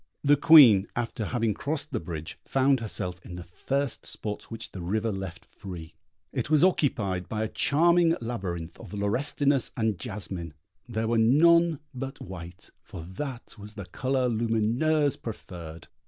The 0.23 0.35
Queen, 0.35 0.87
after 0.95 1.25
having 1.25 1.53
crossed 1.53 1.91
the 1.91 1.99
bridge, 1.99 2.39
found 2.43 2.79
herself 2.79 3.23
in 3.23 3.35
the 3.35 3.43
first 3.43 4.03
spot 4.03 4.49
which 4.49 4.71
the 4.71 4.81
river 4.81 5.11
left 5.11 5.45
free; 5.45 5.93
it 6.33 6.49
was 6.49 6.63
occupied 6.63 7.29
by 7.29 7.43
a 7.43 7.47
charming 7.47 8.15
labyrinth 8.19 8.79
of 8.79 8.95
laurestinus 8.95 9.69
and 9.77 9.99
jasmine; 9.99 10.55
there 10.89 11.07
were 11.07 11.19
none 11.19 11.81
but 11.93 12.19
white, 12.19 12.71
for 12.81 13.03
that 13.03 13.53
was 13.59 13.75
the 13.75 13.85
colour 13.85 14.27
Lumineuse 14.27 15.17
preferred. 15.17 15.87